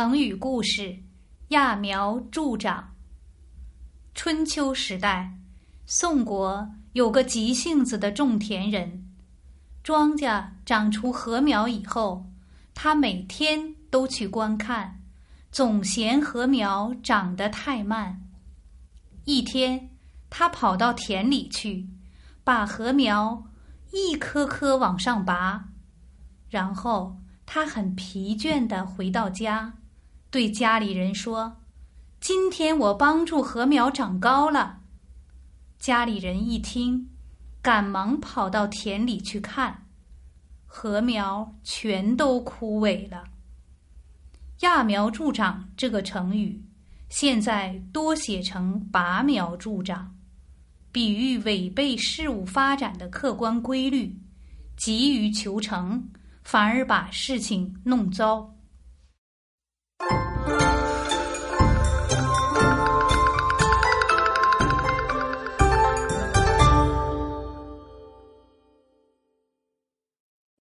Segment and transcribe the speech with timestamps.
[0.00, 0.96] 成语故事：
[1.50, 2.94] 揠苗助长。
[4.14, 5.36] 春秋时代，
[5.84, 9.04] 宋国有个急性子的种田人，
[9.82, 12.24] 庄稼长出禾苗以后，
[12.72, 15.02] 他每天都去观看，
[15.52, 18.22] 总嫌禾苗长得太慢。
[19.26, 19.90] 一天，
[20.30, 21.86] 他跑到田里去，
[22.42, 23.44] 把禾苗
[23.92, 25.68] 一颗颗往上拔，
[26.48, 29.74] 然后他很疲倦地回到家。
[30.30, 31.56] 对家里人说
[32.20, 34.78] ：“今天我帮助禾苗长高了。”
[35.80, 37.08] 家里人一听，
[37.60, 39.86] 赶忙跑到田里去看，
[40.66, 43.24] 禾苗全都枯萎了。
[44.60, 46.62] 揠苗助长这个成语，
[47.08, 50.14] 现在多写成拔苗助长，
[50.92, 54.14] 比喻违背事物发展的客观规律，
[54.76, 56.06] 急于求成，
[56.44, 58.54] 反而把事情弄糟。